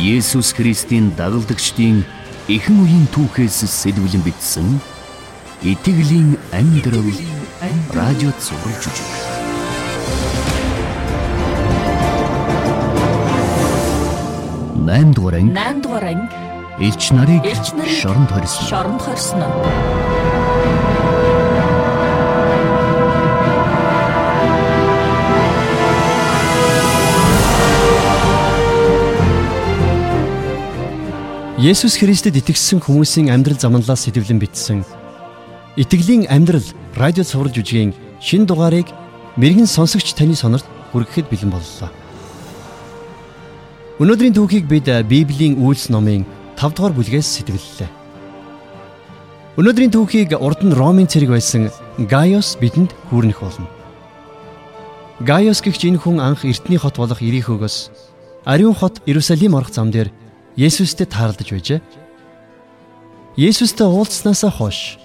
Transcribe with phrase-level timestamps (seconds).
[0.00, 2.00] Есүс Христийн дагалдагчдын
[2.48, 4.80] эхэн үеийн түүхээс сэлбэлэн бичсэн
[5.60, 7.04] Итгэлийн амьдрал
[7.92, 9.10] радио цаурын жүжиг.
[14.88, 15.52] Наймд дугаар анги.
[15.52, 16.32] Наймд дугаар анги.
[16.80, 17.44] Элч нарыг
[18.00, 18.64] шоронд хорьсон.
[18.72, 19.44] Шоронд хорьсон.
[31.60, 34.80] Есүс Христэд итгэсэн хүмүүсийн амьдрал замналаас сэтгэлэн бичсэн
[35.76, 36.64] Итгэлийн амьдрал
[36.96, 38.88] радио цуврал жүжигийн шин дугаарыг
[39.36, 41.92] мэрэгэн сонсогч таны сонорт хүргэхэд бэлэн боллоо.
[44.00, 46.24] Өнөөдрийн түүхийг бид Библийн үйлс номын
[46.56, 47.92] 5 дугаар бүлгээс сэтгэллээ.
[49.60, 51.68] Өнөөдрийн түүхийг урд нь Ромын цэрэг байсан
[52.00, 53.68] Гaius бидэнд хүрнэх болно.
[55.20, 57.92] Гaius гэгч энэ хүн анх эртний хот болох Ирихөгөөс
[58.48, 60.08] ариун хот Иерусалим орох зам дээр
[60.56, 61.80] Есүстэй таарлаж байжээ.
[63.38, 64.98] Есүстэй уулзсанаас хойш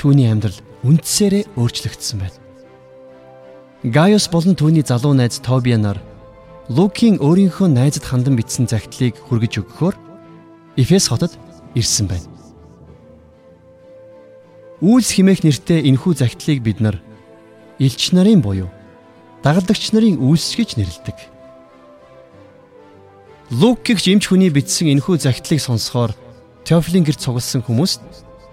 [0.00, 2.38] түүний амьдрал үндсээрээ өөрчлөгдсөн байна.
[3.84, 6.00] Гaius болон түүний залуу найз Тобиа нар
[6.70, 9.96] Лукийн өөрийнхөө найзад хандан бичсэн загтлыг хүргэж өгөхөөр
[10.80, 11.36] Эфес хотод
[11.74, 12.28] ирсэн байна.
[14.80, 16.96] Үйлс химээх нэртэй энэхүү загтлыг бид нар
[17.76, 18.72] элч нарын буюу
[19.44, 21.39] дагалдагч нарын үйлс гэж нэрлэдэг.
[23.50, 26.14] Лук гихч эмч хүний бичсэн энэхүү загтлыг сонсохоор
[26.62, 27.98] Теофилин гэр цугласан хүмүүст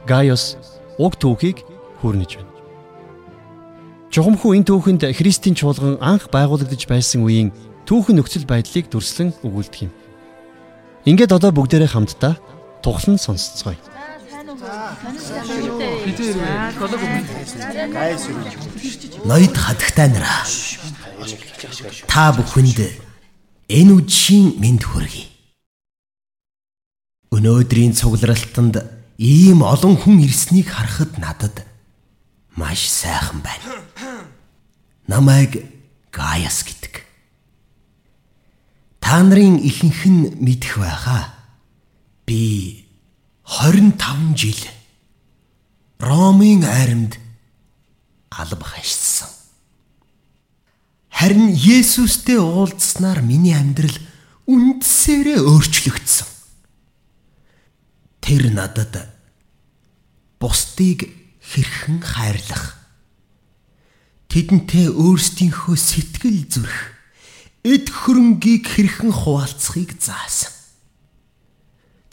[0.10, 0.58] Гaius
[0.98, 1.62] уг түүхийг
[2.02, 2.50] хүрнэж байна.
[4.10, 7.54] Чухамхүү энэ түүхэнд Христийн чуулган анх байгуулагдаж байсан үеийн
[7.86, 9.94] түүхэн нөхцөл байдлыг дүрслэн өгүүлдэг юм.
[11.06, 12.42] Ингээд одоо бүгдээрээ хамтдаа
[12.82, 13.78] тухлан сонсцгоё.
[19.30, 20.42] Ноёд хадагтай нараа.
[22.10, 23.07] Та бүхэнд
[23.68, 25.28] энэ үдшийн мэд хүргэе.
[27.36, 28.80] Өнөөдрийн цугларалтанд
[29.20, 31.68] ийм олон хүн ирснийг харахад надад
[32.56, 33.84] маш сайхан байна.
[35.08, 35.68] Намайг
[36.12, 37.04] Гаяс гэдэг.
[39.04, 41.36] Та нарын ихэнх нь мэдэх байхаа.
[42.26, 42.88] Би
[43.44, 44.62] 25 жил
[46.00, 47.20] Ромын айрамд
[48.30, 49.07] алба хашсан.
[51.18, 53.98] Харин Есүстэй уулзснаар миний амьдрал
[54.46, 56.30] үндсээрээ өөрчлөгдсөн.
[58.22, 59.10] Тэр надад
[60.38, 61.10] бусдыг
[61.42, 62.78] хэрхэн хайрлах
[64.30, 66.78] тэдэнтэй өөрсдийнхөө сэтгэл зүрх
[67.66, 70.54] эд хөрөнгийг хэрхэн хуваалцахыг заасан.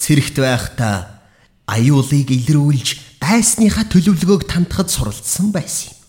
[0.00, 1.21] Цэрэгт байхдаа
[1.69, 6.00] аюулыг илрүүлж дайсныхаа төлөвлөгөөг тантахад суралцсан байсан юм.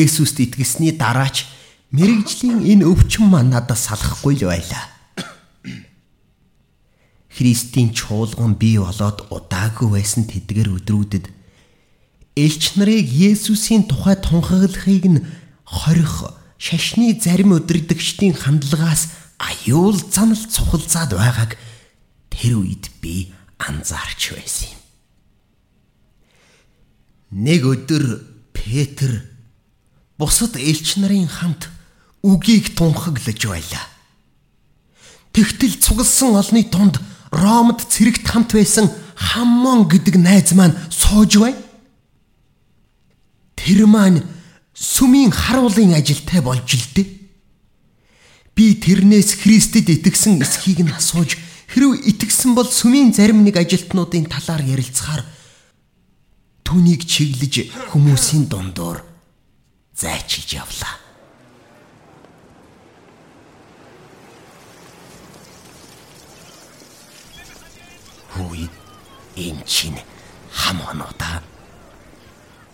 [0.00, 1.59] Есүст итгэсний дараач
[1.90, 4.84] мэрэгжлийн энэ өвчин маань надад салахгүй л байлаа.
[7.30, 11.26] Христийн чуулган бий болоод удаагүй байсан тэдгэр өдрүүдэд
[12.36, 15.24] элч нарыг Есүсийн тухай тунхаглахыг нь
[15.64, 21.56] хорих шашны зарим өдөрдөгчдийн хандлагаас аюул занал цухалзаад байгааг
[22.30, 24.80] тэр үед би анзаарч байсан юм.
[27.46, 28.04] Нэг өдөр
[28.52, 29.24] Петр
[30.18, 31.70] бусад элч нарын хамт
[32.22, 33.84] үгийг тунхаглаж байлаа.
[35.32, 37.00] Тэгтэл цугласан олны тунд
[37.30, 41.54] Ромд цэрэгт хамт байсан Хаммон гэдэг найз маань сууж бай.
[43.54, 44.26] Тэр маань
[44.74, 47.06] сүмийн харуулын ажилтай болж л дээ.
[48.56, 51.38] Би тэрнээс Христэд итгэсэн эсхийг нь асууж
[51.70, 55.22] хэрв итгэсэн бол сүмийн зарим нэг ажилтнуудын талаар ярилцахаар
[56.66, 59.04] түүнийг чиглэж хүмүүсийн дундуур
[59.94, 61.09] зайчилж явлаа.
[68.50, 68.66] Хүй
[69.38, 70.02] энэ чинь
[70.50, 71.38] хамон уу та?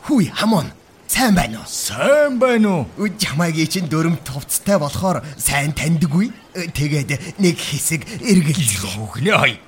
[0.08, 0.72] Хүй хамон
[1.04, 1.68] сайн байна уу?
[1.68, 3.08] Сайн байна уу?
[3.20, 6.32] Жамаагийн чинь дөрөм тувцтай болохоор сайн таньдаггүй.
[6.72, 9.60] Тэгээд нэг хэсэг эргэлж Хөглөө хай.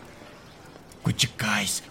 [1.04, 1.84] Гүжиг guys.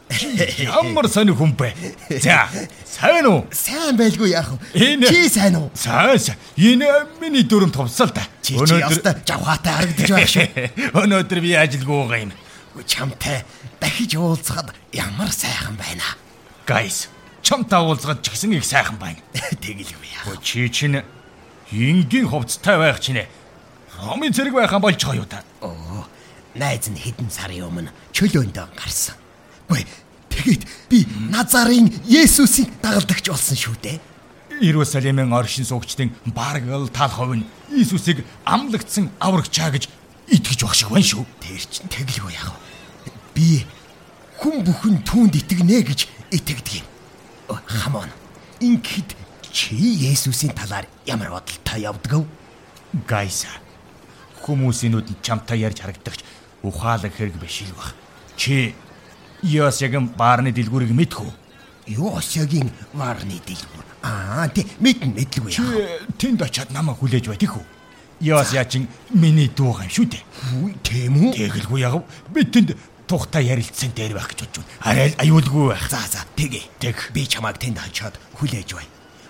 [0.65, 1.77] Ямар сайн хүн бэ?
[2.17, 2.49] За,
[2.89, 3.45] сайн уу?
[3.53, 4.97] сайн байлгүй яах вэ?
[5.05, 5.69] Чи сайн уу?
[5.77, 6.41] Сайн сайн.
[6.57, 6.89] Энэ
[7.21, 8.25] миний дүрм товсол та.
[8.49, 10.73] Яста жавхаатай харагдаж байх шүү.
[11.05, 12.33] Өнөөдөр би ажилгүй байгаа юм.
[12.85, 13.45] Чамтай
[13.79, 16.03] дахиж уулзахад ямар сайхан байна.
[16.67, 17.07] Guys,
[17.41, 19.17] чамтай уулзгаад ч гэсэн их сайхан байна.
[19.63, 20.27] Тэгэлгүй яах.
[20.27, 21.01] Өө чи чинь
[21.71, 23.25] энгийн хувцтай байх чинь
[23.97, 25.41] Ромын зэрэг байхan болж байгаа юу та?
[25.61, 26.05] Оо,
[26.53, 29.17] найз нь хэдэн сарын өмнө чөлөөнд гарсан.
[29.65, 29.81] Гүй,
[30.29, 33.97] тэгэд би Назарын Есүсийг дагалдагч болсон шүү дээ.
[34.61, 39.89] Иерусалимын оршин суугчдын бараг л тал хувь нь Иесусыг амлагдсан аврагчаа гэж
[40.29, 41.25] итгэж баг шиг байна шүү.
[41.41, 42.66] Тэр чин тэглгүй яах вэ?
[43.37, 43.61] Би
[44.41, 45.99] хүн бүхэн түүнд итгэнэ гэж
[46.33, 46.87] итгэдэг юм.
[47.69, 48.09] Хамон.
[48.57, 49.13] Ингээд
[49.53, 49.77] чи
[50.09, 52.25] Есүсийн талаар ямар бодолтой явдаг вэ?
[53.05, 53.53] Гайса.
[54.41, 56.25] Хүмүүсийн нүдэнд чамтай ярьж харагдагч
[56.65, 57.93] ухаалаг хэрэг биш л баг.
[58.35, 58.73] Чи
[59.45, 61.29] Йосягийн баарны дэлгүүрийг мэдхүү.
[61.93, 63.85] Йосягийн варны дэлгүүр.
[64.01, 66.09] Аа, тий, мэдэн мэдлгүй Чи яах.
[66.17, 67.63] тэнд очиад намайг хүлээж бай тийхүү.
[68.21, 70.23] Йося чин миний дуу юм шүү дээ.
[70.57, 71.33] Үгүй тийм үү?
[71.37, 72.01] Тэгэлгүй яг
[72.33, 72.73] би тэнд
[73.07, 74.83] тухтай ярилцсан дээр байх гэж бодож байна.
[74.83, 75.87] Арай л аюулгүй байх.
[75.89, 76.63] За за тэгээ.
[76.83, 76.97] Тэг.
[77.15, 78.87] Би чамайг тэнд хачаад хүлээж бай.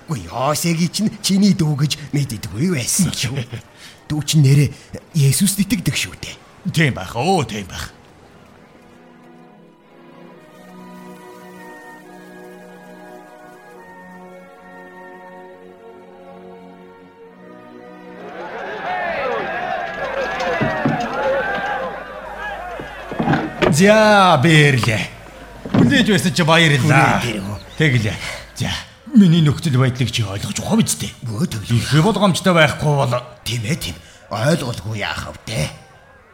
[0.07, 3.44] Үгүй Йосегийн чинь чиний дүү гэж мэддэггүй байсан шүү.
[4.09, 4.71] Дүү чинь нэрээ
[5.13, 6.35] Есүс итгэдэг шүү дээ.
[6.71, 7.12] Тийм байх.
[7.15, 7.91] Оо тийм байх.
[23.77, 25.03] За бэрлээ.
[25.69, 27.21] Хүлээж байсан чи баярлаа.
[27.77, 28.18] Тэглээ.
[28.57, 28.74] За
[29.13, 30.57] миний нөхцөл байдлыг чи ойлгож
[30.97, 31.13] дээ.
[31.21, 31.77] Бөө төглөө.
[31.77, 33.13] Их болгоомжтой байхгүй бол
[33.45, 33.95] Тийм ээ тийм.
[34.33, 35.69] Ойлголгүй яах вэ?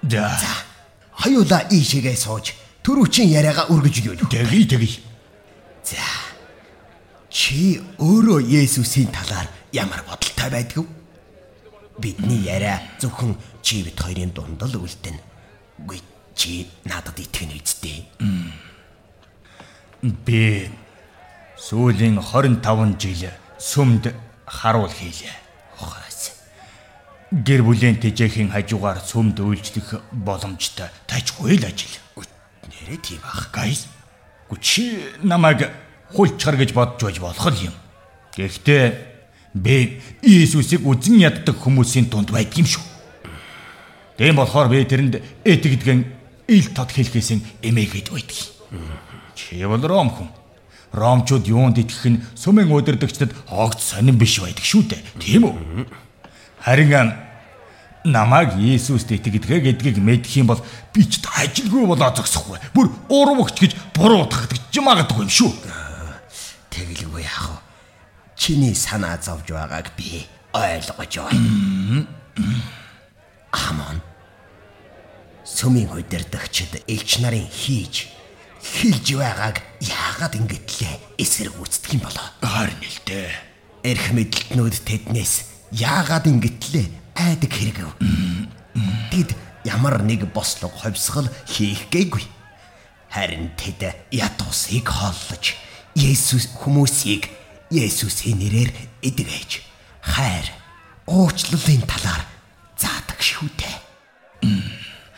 [0.07, 0.31] за
[1.19, 4.31] Хоёулаа ийшээгээ сууж төрүүчийн яриагаа үргэлжлүүлв.
[4.31, 4.89] тэgi тэgi.
[5.83, 5.99] За.
[7.29, 10.87] Чи өөрөө Есүсийн талаар ямар бодолтой байдг вэ?
[11.99, 15.19] Бидний яриа зөвхөн чи бит хоёрын дунд л үлдэн.
[15.85, 16.01] Үгүй
[16.35, 18.05] чи надад итгэнэ үсттэй.
[20.01, 20.69] Би
[21.57, 24.11] сүүлийн 25 жил сүмд
[24.45, 25.35] харуул хийлээ.
[25.79, 26.35] Ухаас.
[27.31, 31.95] Гэр бүлийн тэжээхийн хажуугаар сүмд үйлчлэх боломжтой тажгүй л ажил.
[32.67, 33.49] Нэрээ тийм бах.
[33.55, 33.87] Гайс.
[34.51, 35.71] Гүчи намайг
[36.11, 37.73] хулчгар гэж бодж байж болох юм.
[38.35, 38.85] Гэхдээ
[39.53, 42.83] би Иесусыг үзен яддаг хүмүүсийн дунд байдаг юм шүү.
[44.17, 46.12] Тийм болохоор би тэрэнд итгэдгэн
[46.47, 48.39] ил тод хэлхээсээ эмээгээд байдаг.
[49.35, 50.29] Чи бол ром хүн.
[50.93, 55.01] Ромчууд юунд итгэх нь сүмэн өдөрдөгчдөд огт сонирн биш байдаг шүү дээ.
[55.17, 55.55] Тийм үү?
[56.61, 57.09] Харин ам,
[58.05, 60.61] намайг Иесуст итгэдэг гэдгийг мэдэх юм бол
[60.93, 62.61] би ч ажилгүй болоо зогсохгүй.
[62.77, 65.51] Бүр урвагч гэж буруу гэж магадгүй юм шүү.
[66.69, 67.57] Тэгэлгүй яах вэ?
[68.37, 72.05] Чиний санаа зовж байгааг би ойлгож байна.
[73.49, 74.12] Амон.
[75.43, 78.07] Сүмийн удирдагчид элч нарын хийж
[78.63, 82.27] хилж байгааг яагаад ингэтлээ эсэргүүцдэг юм болоо?
[82.39, 83.27] Харин л дээ.
[83.83, 86.87] Эрх мэдлтнүүд тэднээс яагаад ингэтлээ
[87.19, 87.91] айдаг хэрэгэв.
[89.11, 89.35] Тэд
[89.67, 92.23] ямар нэг бослог ховсгол хийх гээгүй.
[93.11, 95.59] Харин тэд ятусыг холлож
[95.93, 97.27] Есүс хүмүүсийг
[97.67, 98.71] Есүсийн нэрээр
[99.03, 99.61] эдгэж
[100.01, 100.47] хайр
[101.05, 102.22] уучлалын талаар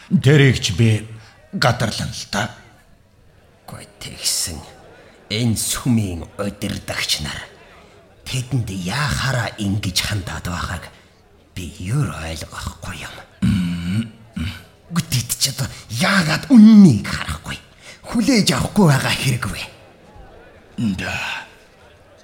[0.10, 1.02] Тэрийг ч би
[1.54, 2.54] гадарлан л та.
[3.66, 4.62] Гой тэгсэн
[5.34, 7.40] энэ сүмийн удирдагч нар
[8.26, 10.86] тэдэнд яахаараа ингэж хандаад байгааг
[11.58, 13.16] би юу ойлгохгүй юм.
[14.94, 17.58] Гэтэд ч одоо яагаад үннийг харахгүй
[18.06, 19.64] хүлээж авахгүй байгаа хэрэг вэ?
[21.02, 21.18] Да.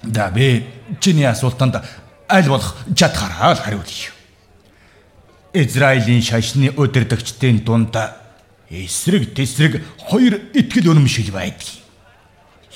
[0.02, 0.66] Да би
[1.02, 1.82] чиний асуултанд
[2.30, 4.21] аль болох чадхаараа хариулъя.
[5.54, 7.96] Израилийн шашны удирдагчдын дунд
[8.70, 11.68] эсрэг тесрэг хоёр итгэл үнэмшил байдаг.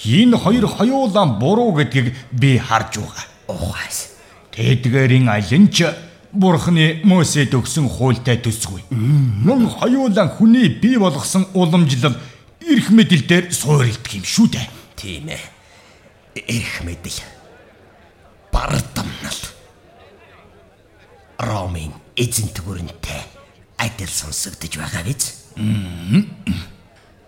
[0.05, 3.25] Энэ хоёр хоёулаа буруу гэдгийг би харж байгаа.
[3.49, 4.13] Ухаас.
[4.53, 5.89] Тэдгээрийн алин ч
[6.33, 8.85] Бурхны Мосед өгсөн хуультай төсгүй.
[8.93, 12.13] Мөн хоёулаа хүний бий болгосон уламжлал
[12.61, 14.69] эрх мэдэл дээр суурилдаг юм шүү дээ.
[15.01, 15.41] Тийм ээ.
[16.45, 17.25] Эрх мэдэл.
[18.53, 19.41] Бардамнал.
[21.41, 23.23] Ромын эзэн тгүүрэнтэй
[23.77, 25.47] адил сонсогдож байгаа биз?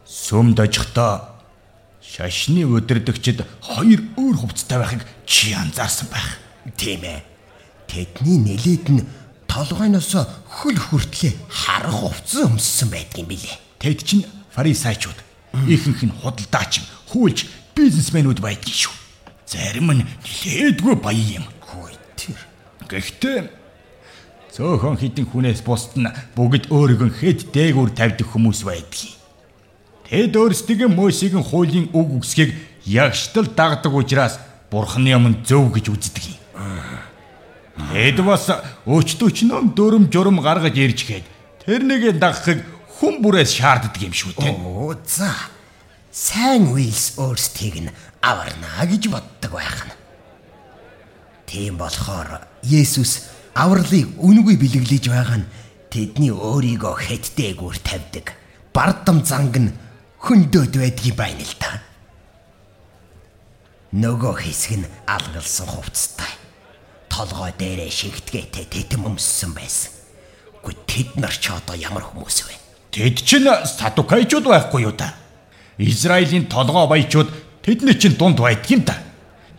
[0.08, 1.38] Сүмд очихдоо
[2.00, 6.40] шашны өдөрдөгчд хоёр өөр хувцастай байхыг чи анзаарсан байх.
[6.76, 7.20] Тийм ээ.
[7.88, 9.04] Тэдний нэлээд нь
[9.44, 10.16] толгойноос
[10.48, 13.56] хөл хүртлээ харах хувцас өмссөн байдгийн билээ.
[13.80, 15.16] Тэд чинь фарисеучуд,
[15.68, 16.80] ихэнх нь худалдаач,
[17.12, 18.96] хүлж, бизнесмэнүүд байдгийн шүү.
[19.44, 21.46] Зарим нь нилээдгүй баян юм.
[21.64, 22.40] Хөөе тэр.
[22.88, 23.57] Гэхдээ
[24.54, 29.18] цөөхөн хідэн хүнээс бусд нь бүгд өөрийгөө хэд дээгүүр тавьдаг хүмүүс байдгийг.
[30.08, 32.56] Тэд өөрсдөө Мосегийн хуулийн үг үсгийг
[32.88, 34.40] ягштал дагдаг учраас
[34.72, 36.40] Бурхны өмнө зөв гэж үздэг юм.
[37.92, 38.48] Тэд бас
[38.88, 41.26] өчтөчнөө дөрөм журам гаргаж ирж хэд
[41.62, 42.64] тэрнийг дагахыг
[42.98, 44.56] хүн бүрээс шаарддаг юм шүү дээ.
[44.64, 45.30] Оо за.
[46.10, 47.92] Сайн Уилс өөрсдийг нь
[48.24, 49.94] аварнаа гэж боддог байх нь.
[51.46, 53.28] Тийм болохоор Есүс
[53.58, 55.50] авралыг үнгүй бэлэглэж байгаа нь
[55.88, 58.36] Тэдний өөрийгөө хэттээгүүр тавьдаг.
[58.76, 59.72] Бардам занг нь
[60.20, 61.80] хөндөд байдгийг байна л та.
[63.96, 66.28] Нөгөө хэсэг нь алгалсан хувцастай.
[67.08, 69.96] Толгой дээрээ шигтгээтэй тэтэм өмссөн байсан.
[70.60, 72.54] Гү тэд нар ч одоо ямар хүмүүс вэ?
[72.92, 75.16] Тэд чинь садукайчуд байхгүй юу та?
[75.80, 77.32] Израилийн толгой баячууд
[77.64, 79.00] тэдний чинь дунд байдаг юм та.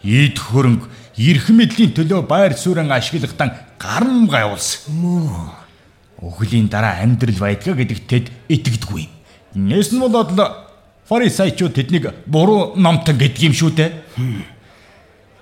[0.06, 0.86] Ийд хөрөнгө
[1.20, 4.96] эрх мэдлийн төлөө байр суурин ашигладан гарам гайвуулсан.
[6.24, 9.04] Өхлийн дараа амьдрал байдгаа гэдэгт тэд итгэдэггүй.
[9.60, 10.48] Нэс нь болоод л
[11.12, 13.92] фарисеучуд тэднийг буруу номтон гэдэг юм шүү дээ.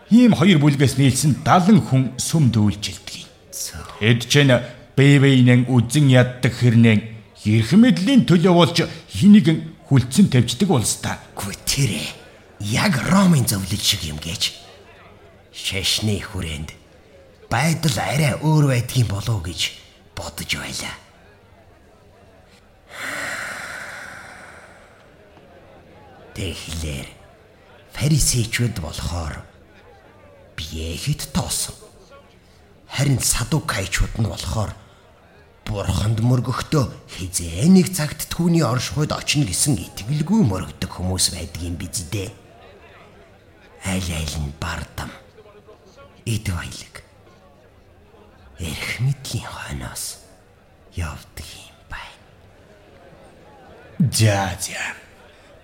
[0.09, 3.29] Ийм хоёр бүлгээс нийлсэн 70 хүн сүм дүүлжилдэг.
[4.01, 4.53] Эд чинь
[4.97, 6.97] бэвэйнэн үзэн яддаг хэрнээ
[7.45, 8.77] эрх мэдлийн төлөө болж
[9.13, 11.21] хэнийг хүлцэн тавьждаг улс та.
[11.37, 12.01] Гү тэрэ.
[12.65, 14.66] Яг Ромын зөвлөл шиг юм гэж.
[15.57, 16.69] Шашны хүрээнд
[17.49, 19.73] байдал арай өөр байдгийн болов гэж
[20.13, 20.95] бодож байлаа.
[26.37, 27.09] Тэгэхээр
[27.97, 29.41] фарисеучуд болохоор
[30.53, 31.73] биехэд тоосон.
[32.85, 34.77] Харин садукайчуд нь болохоор
[35.65, 36.85] бурханд мөргөхдөө
[37.17, 42.29] хизээ нэг цагт түүний оршихуйд очно гэсэн итгэлгүй мөрөгдөг хүмүүс байдгийн биз дээ.
[43.89, 45.09] Аль аль нь бардам.
[46.27, 46.95] Эд баялаг.
[48.59, 50.19] Эрх мэдлийн хойноос
[50.91, 52.19] явдаг юм байна.
[54.11, 54.83] За за.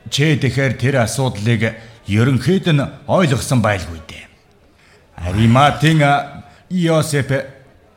[0.10, 1.76] Чи тэгэхээр тэр асуудлыг
[2.08, 2.80] ерөнхийд нь
[3.12, 4.26] ойлгосон байлгүй дээ.
[5.20, 6.00] Ариматын
[6.70, 7.30] Йосеф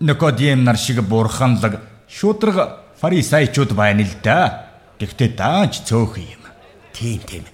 [0.01, 4.75] Никодим нар шиг бурханлаг шудраг фарисеучуд байна л да.
[4.99, 6.43] Гэхдээ даанч цөөх юм.
[6.93, 7.45] Тийм тийм.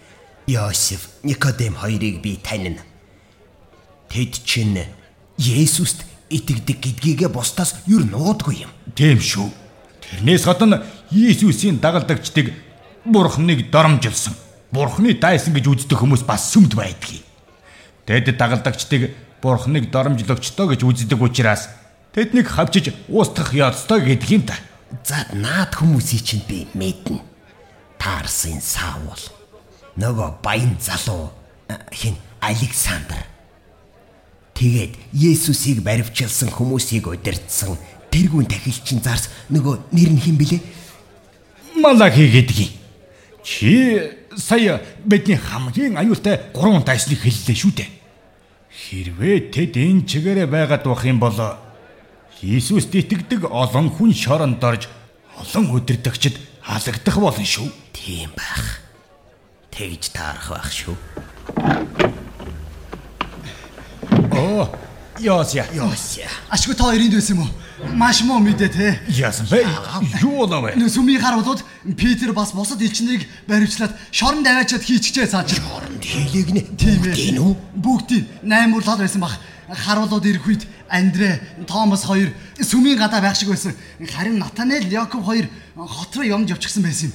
[0.46, 2.82] Йосеф, Никодем хоёрыг би танина.
[4.08, 5.01] Тэд чинь
[5.42, 8.72] Есүст итгэдэг гэдгийгэ бусдаас юр нуудгүй юм.
[8.94, 9.50] Тийм шүү.
[10.00, 12.52] Тэрнээс гадна Иесусийн дагалдагчдыг
[13.04, 14.34] бурхныг доромжилсан.
[14.72, 17.24] Бурхны дайсан гэж үздэг хүмүүс бас сүмд байдгийг.
[18.06, 21.68] Тэд дагалдагчдыг бурхныг доромжлогчтой гэж үздэг учраас
[22.14, 24.56] тэднийг хавчиж устгах ёстой гэдэг юм та.
[25.04, 27.20] За наад хүмүүсийг чинь би мэднэ.
[27.98, 29.20] Таарсын Саул.
[29.96, 31.32] Нөгөө баян залуу
[31.68, 33.31] э, хин Александр.
[34.54, 37.78] Тэгээд Есүсийг баривчилсан хүмүүсийг удирдсан
[38.12, 40.58] тэрүүн тахилчин зарс нөгөө нэр нь хэн блэ?
[41.80, 42.72] Малахи гэдгийг.
[43.42, 47.90] Чи сая бидний хамгийн аюултай гурван дайсныг хэллээ шүү дээ.
[48.70, 51.38] Хэрвээ тэд энэ чигээрээ байгаад байх юм бол
[52.42, 54.90] Иесуст итгэдэг олон хүн шоронд орж
[55.38, 57.70] олон өдөрдөгчд халагдах болно шүү.
[57.94, 58.82] Тийм байх.
[59.70, 60.96] Тэгж таарах байх шүү.
[64.52, 64.68] Оо,
[65.18, 65.64] Яося.
[65.72, 66.28] Йосия.
[66.50, 67.48] Ашгүй та хоёрын дэвс юм уу?
[67.96, 69.00] Маш муу мэдээ те.
[69.08, 69.64] Яасан бэ?
[70.20, 70.72] Юу болов?
[70.76, 71.64] Нөө сүмийн харуулууд
[71.96, 75.56] Питер бас бусад элчнэрийг баривчлаад шорон даваачаад хийчихжээ цааш.
[75.72, 76.60] Оронд хийлэг нэ.
[76.76, 77.56] Тийм ээ.
[77.76, 79.36] Бүгдийн 8 урлал байсан баг.
[79.72, 82.28] Харуулууд ирэх үед Андре, Томас хоёр
[82.60, 83.72] сүмийн гадаа байх шиг байсан.
[84.00, 87.12] Харин Натанел, Яков хоёр хот руу юмж явчихсан байсан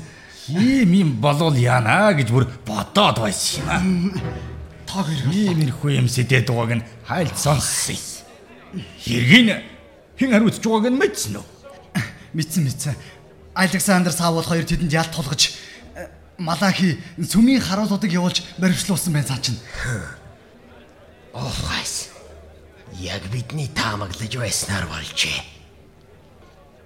[0.50, 0.62] юм.
[0.62, 4.57] Ийм юм болвол яана гэж бүр бодоод байсан юм аа.
[4.88, 8.00] Та хоёр Иймэрхүү юм сэдээд байгааг нь хайлт сонссон.
[9.04, 9.60] Хэргийн
[10.16, 11.46] хэн хариуцж байгааг нь мэдсэн үү?
[12.34, 12.96] мэдсэн мэдсэн.
[13.54, 15.52] Александр Саул хоёр тэдэнд ялт тулгаж
[15.98, 16.08] э,
[16.40, 19.60] Малахи сүмийн харуулуудыг явуулж баривчлуулсан байна цаа чинь.
[21.34, 22.10] Охайс.
[22.96, 25.44] Яг бидний таамаглаж байснаар болжээ.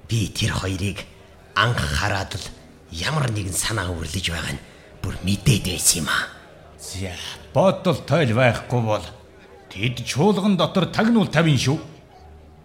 [0.10, 1.05] Би тэр хоёрыг
[1.53, 2.46] анх хараад л
[2.89, 4.63] ямар нэгэн санаа үрлэж байгаа нь
[5.03, 6.40] бүр мэдээд байсан юм аа.
[6.81, 7.13] За,
[7.53, 9.05] бодол тойл байхгүй бол
[9.69, 11.77] тэд чуулган дотор тагнуул тавин шүү.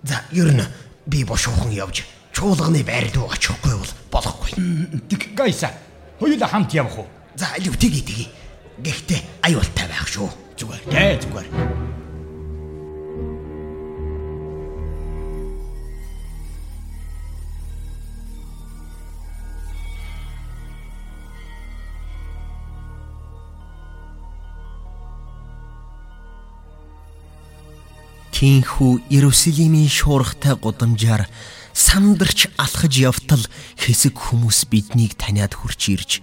[0.08, 0.64] За, ер нь
[1.04, 4.50] би бошуухан явж чуулганы байр руу очихгүй бол болохгүй.
[5.12, 5.70] Тэг гайса.
[6.18, 7.06] Хоёулаа хамт явах уу?
[7.36, 8.28] За, алив тгий тгий.
[8.80, 10.28] Гэхдээ аюултай байх шүү.
[10.56, 10.82] Зүгээр.
[10.88, 11.48] Дээ зүгээр.
[28.36, 31.24] Тинхүү Иерусалимийн шуурхтай гудамжаар
[31.72, 33.40] сандарч алхаж явтал
[33.80, 36.20] хэсэг хүмүүс биднийг таниад хурж ирж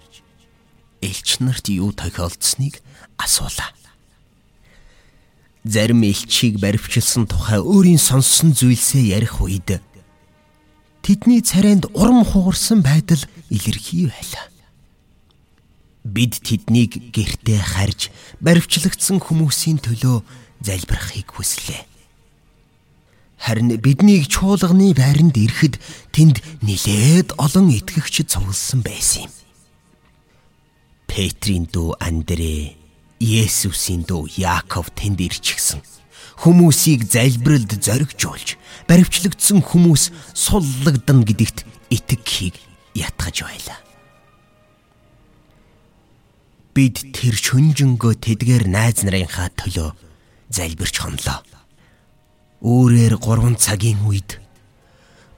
[1.02, 2.86] элч нарт юу тохиолдсныг
[3.18, 3.74] асуулаа.
[5.66, 9.82] Зарим элчийг баривчилсан тухай өөрийн сонссон зүйлсээ ярих үед
[11.02, 14.46] тэдний царайнд урам хугарсан байдал илэрхий байлаа.
[16.06, 20.22] Бид тэднийг гэртээ харж баривчлагдсан хүмүүсийн төлөө
[20.62, 21.90] залбирахыг хүслээ.
[23.44, 25.76] Харин биднийг чуулганы байранд ирэхэд
[26.16, 29.32] тэнд нилээд олон итгэгч цугласан байсан юм.
[31.12, 32.80] Петрийн дүү Андрэ,
[33.20, 35.84] Есүсийн дүү Яаков тэнд ирчихсэн.
[36.40, 38.56] Хүмүүсийг залбиралд зоригжуулж,
[38.88, 42.56] баривчлагдсан хүмүүс суллагдана гэдэгт итгэхийг
[42.96, 43.80] ятгаж байлаа.
[46.72, 49.92] Бид тэр шүнжэнгөө тэдгээр найз нарынхаа төлөө
[50.48, 51.44] залбирч хонлоо
[52.64, 54.40] өөрөөр 3 цагийн үед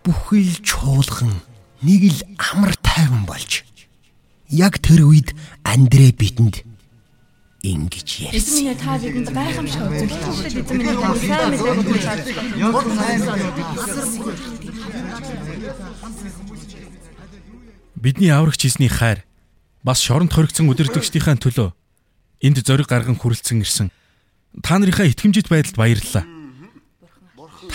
[0.05, 1.41] бүхэл чуулган
[1.82, 3.65] нэг л амар тайван болж
[4.53, 5.34] яг тэр үед
[5.65, 6.62] Андрэ бидэнд
[7.65, 8.38] ингэж ярьсан.
[8.38, 10.62] Эзэн минь та бидэнд гайхамшиг үзүүлсэн.
[10.62, 12.05] Эзэн минь та сайн мэдээ
[17.98, 19.25] Бидний аврагч хийсний хайр
[19.82, 21.74] бас шоронд хоригдсон өдөртөгчдийнхээ төлөө
[22.46, 23.89] энд зориг гарган хүрэлцэн ирсэн.
[24.62, 26.35] Та нарынхаа итгэмжит байдалд баярлалаа.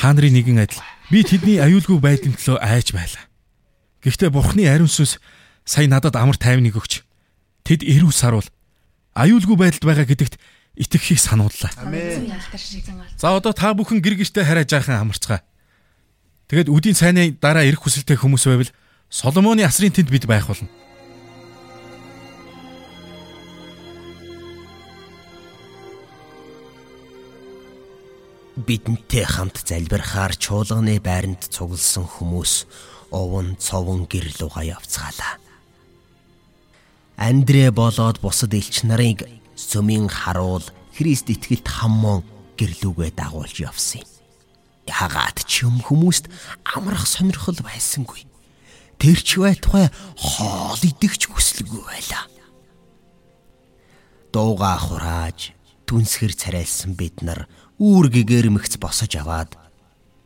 [0.01, 0.81] Та нарын нэгэн адил
[1.13, 3.29] би тэдний аюулгүй байдлын төлөө айж байлаа.
[4.01, 5.21] Гэхдээ Бурхны ариун сүнс
[5.69, 7.05] сая надад амар тайвныг өгч
[7.69, 8.49] тэд эрүү саруул
[9.13, 10.41] аюулгүй байдалд байгаа гэдэгт
[10.81, 11.69] итгэхийг санууллаа.
[13.21, 15.45] За одоо та бүхэн гэр гэртээ хараа жаахан амарцгаа.
[16.49, 18.73] Тэгэд үдийн цайны дараа ирэх хүсэлтэй хүмүүс байвал
[19.13, 20.73] Соломоны асрын тэнд бид байх болно.
[28.63, 32.69] Бидэнтэй хамт залбирахаар чуулганы байранд цугласан хүмүүс
[33.11, 35.41] овон цовон гэрэл угаа явцгаалаа.
[37.21, 40.65] Андрэ болоод бусад элч нарыг сүмийн харуул
[40.97, 42.25] Христ итгэлт хаммон
[42.57, 44.11] гэрлүүгээ дагуулж явсан юм.
[44.89, 46.29] Яагаад ч юм хүмүүст
[46.65, 48.25] амрах сонирхол байсангүй.
[49.01, 52.25] Тэрч байтугай хоол идэгч хүсэлгүй байлаа.
[54.33, 55.57] Дууга хурааж
[55.89, 57.49] түнсгэр царайлсан бид нар
[57.81, 59.57] үүр гэгэрмэгц босож аваад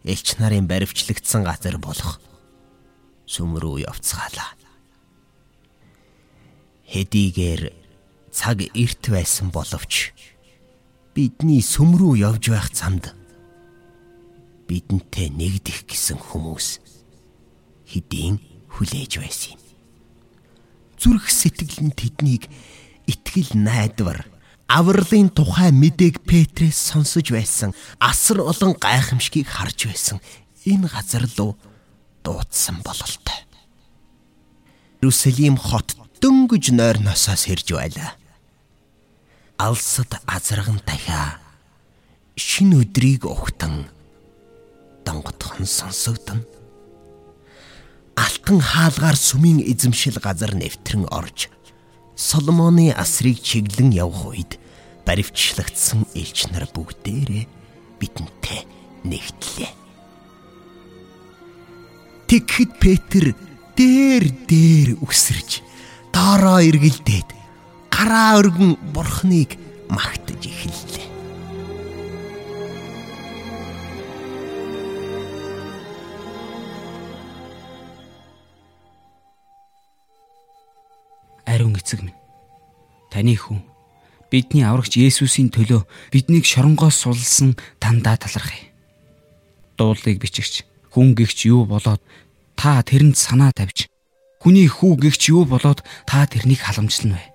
[0.02, 2.18] элч нарын баривчлагдсан газар болох
[3.30, 4.58] сүм рүү явцгаалаа.
[6.90, 7.62] Хэдийгээр
[8.35, 10.11] цаг эрт байсан боловч
[11.14, 13.14] бидний сүм рүү явж байх замд
[14.66, 16.83] бидэнтэй нэгдэх гэсэн хүмүүс
[17.87, 18.42] хэдийн
[18.74, 19.62] хүлээж байсан юм.
[20.98, 22.50] Зүрх сэтгэл нь тэднийг
[23.07, 24.34] итгэл найдвар
[24.68, 30.18] авралын тухай мэдээг Петрээс сонсож байсан асар олон гайхамшигыг харж байсан
[30.64, 31.57] энэ газар руу
[32.24, 33.38] дуудсан бололтой.
[35.00, 38.16] Иерусалим хот дөнгөж нойрносоос хэрж байлаа.
[39.61, 41.38] Алсад азарган дахиа
[42.37, 43.85] шин өдрийг ухтан
[45.05, 46.40] донготхон сонсогдно.
[48.16, 51.53] Алтан хаалгаар сүмийн эзэмшил газар нэвтрэн орж
[52.16, 54.59] Соломоны асрыг чиглэн явх үед
[55.07, 57.44] баривчлагдсан элч нар бүгдээрээ
[57.98, 58.62] бидэнтэй
[59.05, 59.72] нэгтлээ.
[62.31, 63.35] Тэгэхэд Петр
[63.77, 65.61] дээр дээр үсэрж
[66.14, 67.29] доороо эргэлдээд
[67.90, 69.59] гараа өргөн бурхныг
[69.90, 71.13] магтаж эхэллээ.
[81.46, 82.16] Ариун эцэг минь.
[83.11, 83.62] Таны хүн
[84.30, 88.72] бидний аврагч Есүсийн төлөө биднийг шоронгоос сулсан тандаа талархъя.
[89.78, 92.02] Дуулыг бичигч хүн гихч юу болоод
[92.57, 93.90] та тэрэнд санаа тавьж
[94.44, 97.26] хүний хүү гихч юу болоод та тэрнийг халамжлана вэ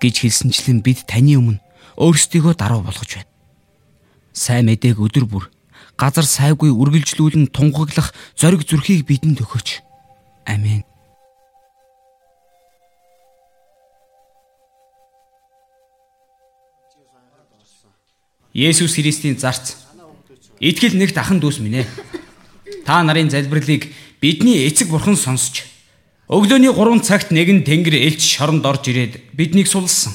[0.00, 1.60] гэж хэлсэнчлэн бид таны өмнө
[1.98, 3.32] өөрсдийгөө даруй болгож байна.
[4.32, 5.44] Сайн мэдээг өдөр бүр
[5.98, 9.82] газар сайгүй үргэлжлүүлэн тунгаглах зориг зүрхийг бидэнд өгөөч.
[10.46, 10.87] Амен.
[18.58, 19.78] Есүс Христийн зарц
[20.58, 21.86] итгэл нэг дахан дүүс минь ээ.
[22.82, 23.86] Та нарын залбирлыг
[24.18, 25.62] бидний эцэг бурхан сонсч
[26.26, 30.10] өглөөний 3 цагт нэгэн тэнгэр элч шоронд орж ирээд биднийг сулсан.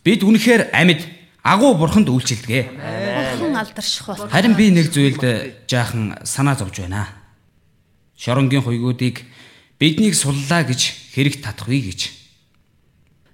[0.00, 1.04] Бид үнэхээр амьд
[1.44, 2.72] агуу бурханд үйлчилдэг.
[2.72, 4.24] Бурхан алдарших бол.
[4.32, 7.12] Харин би нэг зүйлд жаахан санаа зовж байна.
[8.16, 9.20] Шоронгийн хуйгуудыг
[9.76, 12.08] биднийг суллаа гэж хэрэг татах вэ гэж.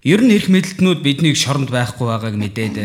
[0.03, 2.77] Ер нь эрх мэдлтнүүд биднийг шоронд байхгүй байгааг мэдээд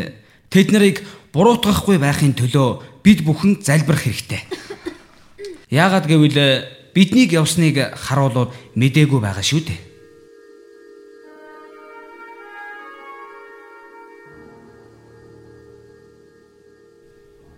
[0.56, 1.04] Тэд нарыг
[1.36, 4.40] буруутгахгүй байхын төлөө бид бүхэн залбирах хэрэгтэй.
[5.68, 6.64] Яагаад гэвэл
[6.96, 9.82] биднийг явсныг харуулууд мдээгүй байгаа шүү дээ.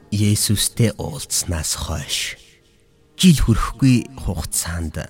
[0.10, 2.41] Есүстэй уулзснаас хойш
[3.13, 5.05] жил хүрэхгүй хугацаанд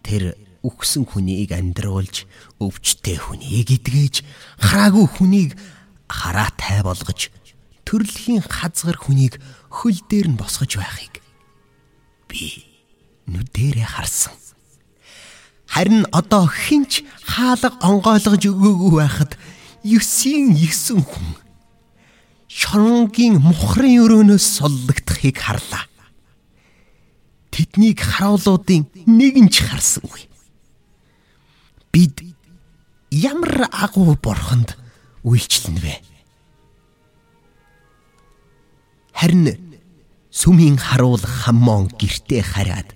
[0.00, 0.32] тэр
[0.64, 2.24] үхсэн хүнийг амьдруулж
[2.56, 4.24] өвчтэй хүнийг идгээж
[4.64, 5.52] хараагүй хүнийг
[6.08, 7.30] хараатай болгож
[7.86, 9.38] төрөлхийн хазгар хүнийг
[9.70, 11.22] хөл дээр нь босгож байхыг
[12.26, 12.66] би
[13.26, 14.34] нүдэрээ харсан.
[15.66, 19.32] Харин одоо хинч хаалга онгойлгож өгөөгүй байхад
[19.82, 21.28] 9-ийн 9 хүн
[22.48, 25.84] шоронгийн мухрын өрөөнөөс соллогдохыг харлаа.
[27.50, 30.30] Тэднийг харуулуудын нэг нь ч харсангүй.
[31.92, 32.22] Бид
[33.10, 34.78] ямар агуу борхонд
[35.26, 35.94] үйлчлэнэ вэ?
[39.10, 39.58] Харин
[40.30, 42.94] сүмийн харуул хаммон гертэ хараад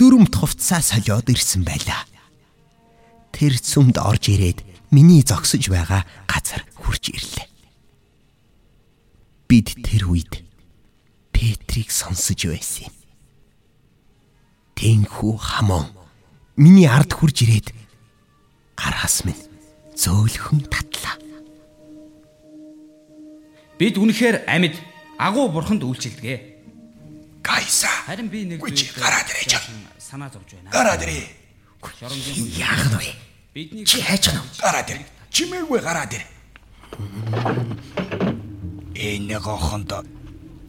[0.00, 2.08] дөрөмт хувцаа солиод ирсэн байлаа.
[3.36, 7.48] Тэр сүмд орж ирээд миний зогсож байгаа газар хурж ирлээ.
[9.50, 10.46] Бид тэр үед
[11.34, 12.94] Петрийг сонсож байсан юм.
[14.78, 15.92] Тэнхүү хамон
[16.56, 17.74] миний ард хурж ирээд
[18.78, 19.42] гараас минь
[19.96, 20.85] зөөлхөн татлаа.
[23.76, 24.76] Бид үнэхээр амьд
[25.20, 27.44] агуу бурханд үйлчилдэг.
[27.44, 27.92] Гайса.
[28.08, 29.52] Харин би нэг Гүч гараад ирээч.
[30.00, 30.72] санаа зовж байна.
[30.72, 31.28] Гараад ирээ.
[32.56, 33.12] Яах вэ?
[33.52, 34.40] бидний Чи хайж гэнэ.
[34.64, 34.98] Гараад ир.
[35.28, 36.24] Чимээгүй гараад ир.
[38.96, 39.92] Энэ гохонд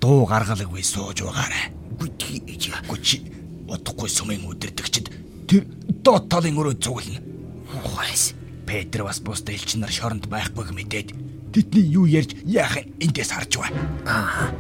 [0.04, 1.72] дуу гаргалгүй сууж байгаарай.
[1.96, 2.64] Гүч ээж.
[2.92, 3.24] Гүч
[3.72, 5.64] удахгүй сүмийн үдирдэгчд тэр
[6.04, 7.24] доод талын өрөө цуглана.
[7.72, 8.36] Ухаас.
[8.68, 11.10] Петр бас бусдад элчин нар шоронд байхгүйг мэдээд
[11.54, 13.72] тэдний юу ярьж яах эндээс харж бай.
[14.06, 14.52] Аа.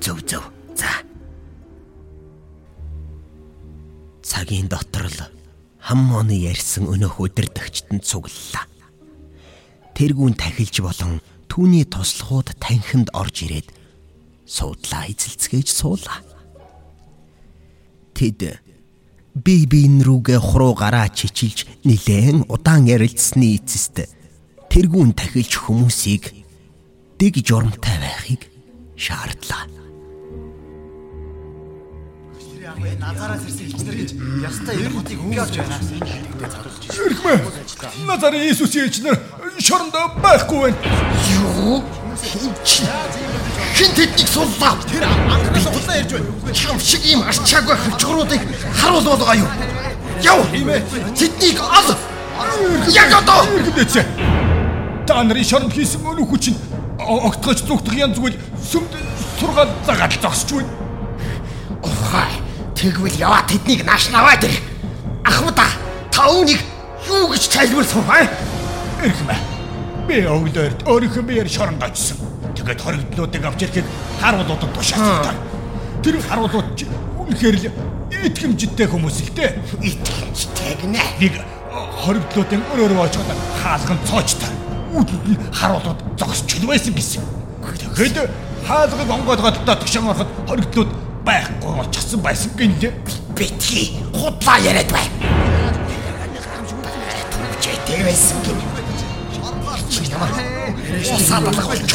[0.00, 0.44] Зөв зөв.
[0.76, 0.90] За.
[4.22, 5.20] Цагийн дотор л
[5.84, 8.64] хаммооны ярьсан өнөөх өдөрдөгчд нь цуглалаа.
[9.94, 11.20] Тэргүүн тахилж болон
[11.52, 13.68] түүний туслахууд танхимд орж ирээд
[14.48, 16.18] суудлаа эзэлцгээж суулаа.
[18.16, 18.58] Тэд
[19.34, 24.06] би биен рүүгээ хуруу гараа чичилж нилээн удаан ярилцсны эцэст
[24.74, 26.34] тэргүүн тахилж хүмүүсийг
[27.14, 28.50] дэг журамтай байхыг
[28.98, 29.70] шаардлаа.
[32.98, 34.10] Назараас ирсэн элчнэр гэж
[34.42, 35.78] ястаа энэ хотыг өнгө авч байна.
[36.90, 37.34] Ирхмэ.
[38.02, 39.14] Назарын Иесусийн элчнэр
[39.62, 40.78] шоронд байхгүй байна.
[41.38, 41.78] Юу?
[43.78, 44.74] Хин тэднийг суллаа.
[44.90, 46.50] Тэр анхнаас улаан ярьж байна.
[46.50, 48.42] Чам шиг ийм арчаагүй хөвчгөрүүдийг
[48.74, 49.50] харуул болгоо юу?
[50.18, 50.42] Яв.
[51.14, 51.94] Тэднийг ол.
[52.90, 53.46] Яг одоо.
[53.54, 54.33] Иргэдэц.
[55.06, 56.56] Та нарын шоронд хийсэн өнөө хүчин
[56.96, 58.92] огтгож зүгтэх янз бүр сүмд
[59.36, 60.72] сургаал загаад зогсож байна.
[61.84, 62.28] Ухаа.
[62.72, 64.56] Тэгвэл яваа тэднийг нааш наваад ир.
[65.24, 65.68] Ахмада
[66.08, 66.60] та үүнийг
[67.08, 68.28] юу гэж тайлбарлах вэ?
[69.04, 69.36] Ирхмэ.
[70.08, 72.16] Би өглөөрт өөрийнхөө биеэр шоронд очсон.
[72.56, 73.88] Тэгээд хоригдлуудыг авч ирэхэд
[74.20, 75.36] харуулуудад тушаасан.
[76.00, 76.88] Тэр харуулууд ч
[77.20, 77.66] үнэхээр л
[78.24, 79.52] итгэмжтэй хүмүүс л дээ.
[79.84, 81.00] Итгэжтэй гинэ.
[81.20, 81.34] Нэг
[82.00, 83.28] хоригдлуудын өрөөрөө очоод
[83.60, 84.52] хаалган цоочтой.
[84.94, 87.22] Үүдэнд нь харуулууд зогсч байсан гэсэн.
[87.98, 88.30] Тэгэхэд
[88.62, 90.90] хаалгыг онгойлгоод тушаан ороход хоригдлууд
[91.26, 92.94] байхгүй очихсан байсан гинэ.
[93.34, 95.06] Битгий худлаа яриад бай.
[97.34, 98.58] Түгжээтэй байсан гин.
[101.10, 101.90] Усаад алах болж.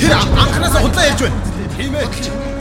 [0.00, 1.40] Тэр анхнаас улаан ярьж байна.
[1.76, 2.55] Тийм ээ.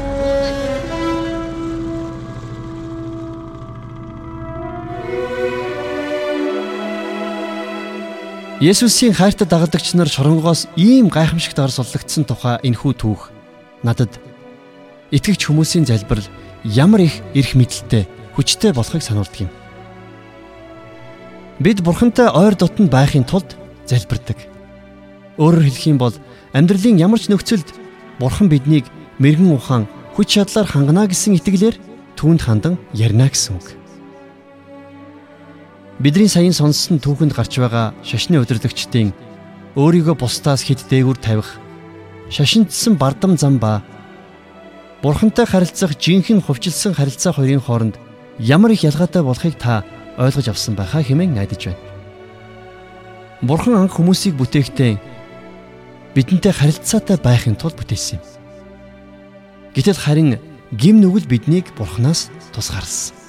[8.64, 13.28] Есүсийн хайртай дагалдагч нар шоронгоос ийм гайхамшигт ор суллагдсан тухай энэхүү түүх
[13.84, 14.16] надад
[15.12, 16.24] итгэгч хүмүүсийн залбирал
[16.64, 19.52] ямар их эрх мэдэлтэй хүчтэй болохыг сануулдаг юм.
[21.60, 23.60] Бид бурхантай ойр дотн байхын тулд
[23.92, 24.40] залбирдаг.
[25.36, 26.16] Өөрөөр хэлэх юм бол
[26.56, 27.76] амьдралын ямар ч нөхцөлд
[28.24, 28.88] бурхан биднийг
[29.20, 29.84] мэрэгэн ухаан
[30.16, 31.76] хүч чадлаар хангана гэсэн итгэлээр
[32.16, 33.85] түүнд хандан ярина гэсэн үг.
[35.96, 39.16] Бидний саяын сонссон түүхэнд гарч байгаа шашны удирдагчдын
[39.80, 41.56] өөрийгөө бусдаас хэд дээгүр тавих
[42.28, 43.80] шашинтсан бардам зам ба
[45.00, 47.96] бурхантай харилцах жинхэнэ хувьчилсан харилцаа хоёрын хооронд
[48.44, 49.88] ямар их ялгаатай болохыг та
[50.20, 51.80] ойлгож авсан байхаа хэмээн найдаж байна.
[53.40, 55.00] Бурхан анх хүмүүсийг бүтээхдээ
[56.12, 58.24] бидэнтэй харилцаатай байхын тулд бүтээсэн юм.
[59.72, 60.40] Гэтэл харин
[60.76, 63.25] гим нүгэл биднийг бурханаас тусгаарласан.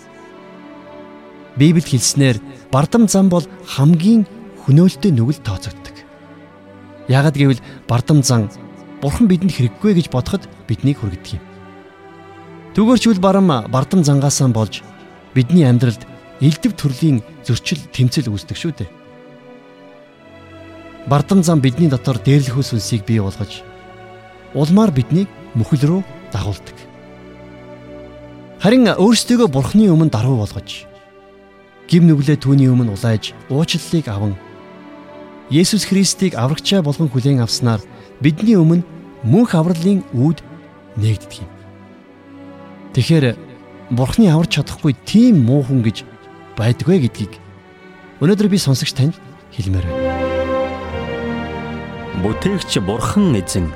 [1.57, 2.37] Библиэд хэлснээр
[2.71, 4.29] бардам зам бол хамгийн
[4.65, 5.97] хөнөөлтөй нүгэл тооцогддог.
[7.09, 8.53] Яагад гэвэл бардам зам
[9.01, 11.45] бурхан бидэнд хэрэггүй гэж бодоход биднийг хүргэдэг юм.
[12.77, 14.85] Түгээрчвэл барам бардам зангаасаа болж
[15.33, 16.05] бидний амьдралд
[16.45, 18.91] элдв төрлийн зөрчил тэмцэл үүсдэг шүү дээ.
[21.09, 23.65] Бардам зам бидний дотор дээрлэхүү сүнсийг бий болгож
[24.53, 26.77] улмаар биднийг мөхөл рүү дагуулдаг.
[28.61, 30.85] Харин өөрсдөө бурхны өмнө даруй болгож
[31.87, 34.35] гим нүглээ түүний өмнө улайж уучлалыг аван
[35.51, 37.79] Есүс Христийг аврагчаа болгон хүлээн авснаар
[38.19, 38.83] бидний өмнө
[39.23, 40.43] мөнх авралын үүд
[40.99, 41.51] нээгддэг юм.
[42.95, 43.27] Тэгэхээр
[43.95, 46.03] Бурхны аварч чадахгүй тийм муу хүн гэж
[46.59, 47.39] байдгүй гэдгийг
[48.19, 49.15] өнөөдөр би сонсогч танд
[49.55, 50.03] хэлмээр байна.
[52.27, 53.71] Бүтээгч Бурхан эзэн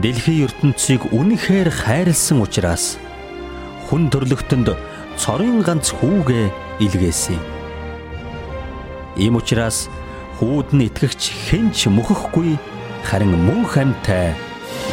[0.00, 2.96] дэлхийн ертөнцийг үнэхээр хайрлсан учраас
[3.92, 4.72] хүн төрлөختөнд
[5.20, 7.40] цорын ганц хүүгээ илгээсэн.
[9.18, 9.90] Ийм учраас
[10.38, 12.58] хүүд нь итгэгч хэнч мөхөхгүй
[13.02, 14.34] харин мөн хамтай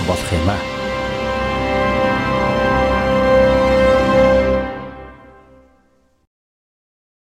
[0.08, 0.75] болох юм аа.